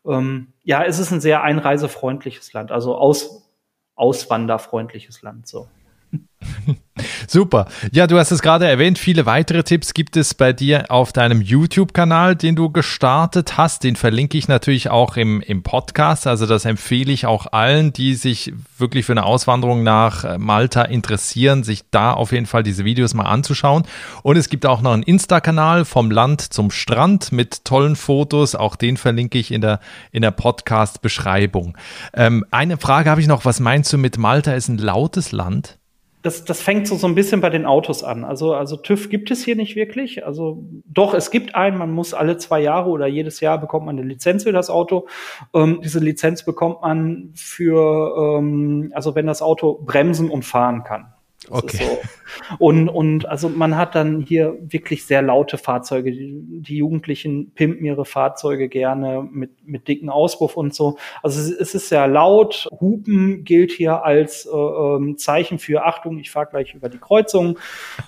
[0.07, 3.51] Ähm, ja, es ist ein sehr einreisefreundliches Land, also aus,
[3.97, 5.49] auswanderfreundliches Land.
[5.49, 5.67] So.
[7.27, 7.67] Super.
[7.93, 11.41] Ja, du hast es gerade erwähnt, viele weitere Tipps gibt es bei dir auf deinem
[11.41, 13.85] YouTube-Kanal, den du gestartet hast.
[13.85, 16.27] Den verlinke ich natürlich auch im, im Podcast.
[16.27, 20.83] Also das empfehle ich auch allen, die sich wirklich für eine Auswanderung nach äh, Malta
[20.83, 23.85] interessieren, sich da auf jeden Fall diese Videos mal anzuschauen.
[24.23, 28.55] Und es gibt auch noch einen Insta-Kanal vom Land zum Strand mit tollen Fotos.
[28.55, 29.81] Auch den verlinke ich in der,
[30.13, 31.77] in der Podcast-Beschreibung.
[32.15, 33.45] Ähm, eine Frage habe ich noch.
[33.45, 35.80] Was meinst du mit Malta ist ein lautes Land?
[36.23, 38.25] Das, das fängt so, so ein bisschen bei den Autos an.
[38.25, 40.27] Also, also TÜV gibt es hier nicht wirklich.
[40.27, 43.99] Also doch, es gibt einen, man muss alle zwei Jahre oder jedes Jahr bekommt man
[43.99, 45.07] eine Lizenz für das Auto.
[45.55, 51.13] Ähm, diese Lizenz bekommt man für, ähm, also wenn das Auto bremsen und fahren kann.
[51.49, 51.79] Okay.
[51.79, 51.99] So.
[52.59, 56.13] Und, und also man hat dann hier wirklich sehr laute Fahrzeuge.
[56.13, 60.97] Die, die, Jugendlichen pimpen ihre Fahrzeuge gerne mit, mit dicken Auspuff und so.
[61.23, 62.69] Also es, es ist sehr laut.
[62.81, 67.59] Hupen gilt hier als äh, ähm, Zeichen für Achtung, ich fahre gleich über die Kreuzung.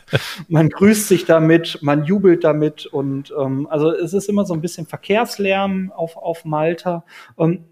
[0.48, 4.60] man grüßt sich damit, man jubelt damit und ähm, also es ist immer so ein
[4.60, 7.04] bisschen Verkehrslärm auf, auf Malta.
[7.38, 7.64] Ähm,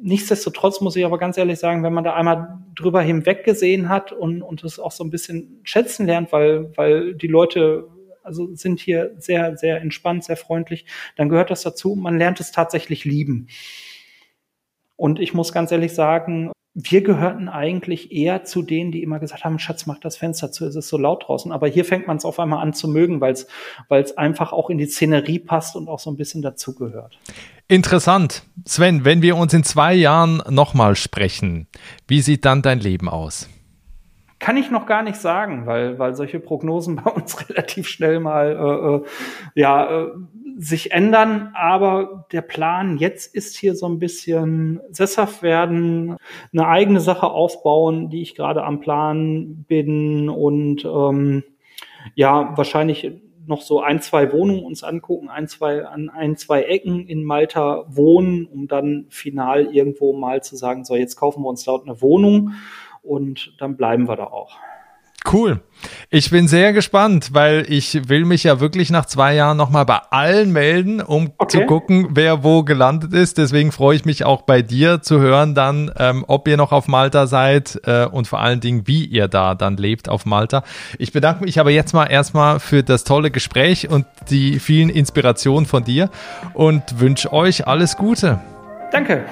[0.00, 4.12] Nichtsdestotrotz muss ich aber ganz ehrlich sagen, wenn man da einmal drüber hinweg gesehen hat
[4.12, 7.88] und, und es auch so ein bisschen schätzen lernt, weil, weil die Leute
[8.22, 10.84] also sind hier sehr, sehr entspannt, sehr freundlich,
[11.16, 11.96] dann gehört das dazu.
[11.96, 13.48] Man lernt es tatsächlich lieben.
[14.96, 19.42] Und ich muss ganz ehrlich sagen, wir gehörten eigentlich eher zu denen, die immer gesagt
[19.42, 21.50] haben, Schatz, mach das Fenster zu, es ist so laut draußen.
[21.50, 24.78] Aber hier fängt man es auf einmal an zu mögen, weil es einfach auch in
[24.78, 27.18] die Szenerie passt und auch so ein bisschen dazugehört.
[27.66, 28.44] Interessant.
[28.64, 31.66] Sven, wenn wir uns in zwei Jahren nochmal sprechen,
[32.06, 33.48] wie sieht dann dein Leben aus?
[34.38, 38.52] Kann ich noch gar nicht sagen, weil, weil solche Prognosen bei uns relativ schnell mal
[38.52, 40.10] äh, äh, ja, äh,
[40.58, 41.50] sich ändern.
[41.54, 46.16] Aber der Plan jetzt ist hier so ein bisschen sesshaft werden,
[46.52, 51.42] eine eigene Sache aufbauen, die ich gerade am Plan bin und ähm,
[52.14, 53.12] ja, wahrscheinlich
[53.48, 57.84] noch so ein, zwei Wohnungen uns angucken, ein, zwei, an ein, zwei Ecken in Malta
[57.88, 62.00] wohnen, um dann final irgendwo mal zu sagen, so jetzt kaufen wir uns dort eine
[62.02, 62.52] Wohnung
[63.02, 64.56] und dann bleiben wir da auch.
[65.30, 65.60] Cool.
[66.10, 69.98] Ich bin sehr gespannt, weil ich will mich ja wirklich nach zwei Jahren nochmal bei
[70.10, 71.58] allen melden, um okay.
[71.58, 73.36] zu gucken, wer wo gelandet ist.
[73.36, 76.88] Deswegen freue ich mich auch bei dir zu hören dann, ähm, ob ihr noch auf
[76.88, 80.62] Malta seid äh, und vor allen Dingen, wie ihr da dann lebt auf Malta.
[80.98, 85.66] Ich bedanke mich aber jetzt mal erstmal für das tolle Gespräch und die vielen Inspirationen
[85.66, 86.10] von dir
[86.54, 88.40] und wünsche euch alles Gute.
[88.92, 89.26] Danke.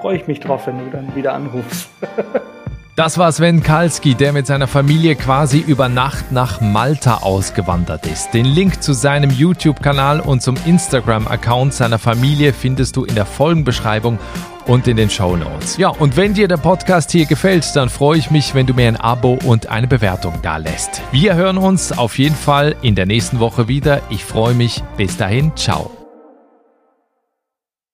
[0.00, 1.90] Freue ich mich drauf, wenn du dann wieder anrufst.
[2.94, 8.32] Das war Sven Kalski, der mit seiner Familie quasi über Nacht nach Malta ausgewandert ist.
[8.34, 14.18] Den Link zu seinem YouTube-Kanal und zum Instagram-Account seiner Familie findest du in der Folgenbeschreibung
[14.66, 15.78] und in den Show Notes.
[15.78, 18.88] Ja, und wenn dir der Podcast hier gefällt, dann freue ich mich, wenn du mir
[18.88, 21.00] ein Abo und eine Bewertung da lässt.
[21.12, 24.02] Wir hören uns auf jeden Fall in der nächsten Woche wieder.
[24.10, 24.82] Ich freue mich.
[24.98, 26.01] Bis dahin, ciao.